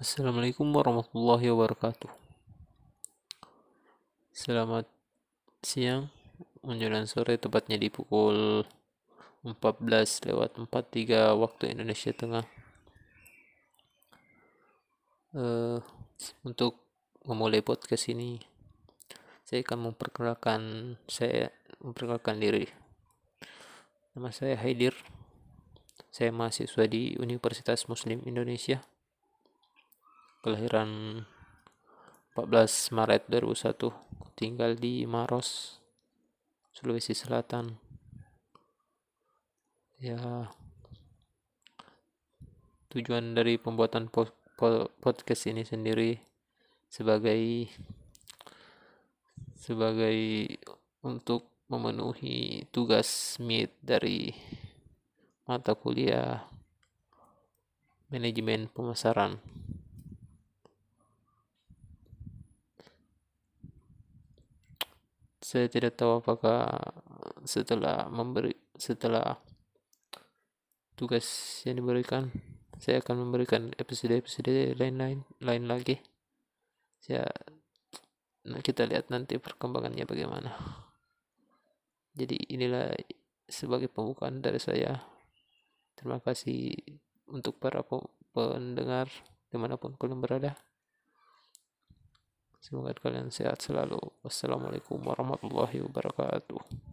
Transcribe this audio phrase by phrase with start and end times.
[0.00, 2.08] Assalamualaikum warahmatullahi wabarakatuh.
[4.32, 4.88] Selamat
[5.60, 6.08] siang
[6.64, 8.64] menjelang sore tepatnya di pukul
[9.44, 9.52] 14
[10.24, 12.48] lewat 43 waktu Indonesia Tengah.
[15.36, 15.84] Uh,
[16.48, 16.80] untuk
[17.28, 18.40] memulai podcast ini,
[19.44, 20.60] saya akan memperkenalkan
[21.12, 22.72] saya memperkenalkan diri.
[24.16, 24.96] Nama saya Haidir.
[26.08, 28.80] Saya mahasiswa di Universitas Muslim Indonesia
[30.40, 31.20] kelahiran
[32.32, 33.92] 14 Maret 2001
[34.40, 35.76] tinggal di Maros
[36.72, 37.76] Sulawesi Selatan.
[40.00, 40.48] Ya
[42.88, 46.16] tujuan dari pembuatan po po podcast ini sendiri
[46.88, 47.68] sebagai
[49.60, 50.48] sebagai
[51.04, 54.32] untuk memenuhi tugas MIT dari
[55.44, 56.48] mata kuliah
[58.08, 59.59] manajemen pemasaran
[65.50, 66.70] saya tidak tahu apakah
[67.42, 69.34] setelah memberi setelah
[70.94, 71.26] tugas
[71.66, 72.30] yang diberikan
[72.78, 75.98] saya akan memberikan episode-episode lain-lain lain lagi.
[77.02, 77.26] Saya
[78.46, 80.54] nah kita lihat nanti perkembangannya bagaimana.
[82.14, 82.94] Jadi inilah
[83.50, 85.02] sebagai pembukaan dari saya.
[85.98, 86.78] Terima kasih
[87.26, 87.82] untuk para
[88.30, 89.10] pendengar
[89.50, 90.54] di mana pun kalian berada
[92.70, 93.98] Semoga kalian sehat selalu.
[94.22, 96.89] Wassalamualaikum warahmatullahi wabarakatuh.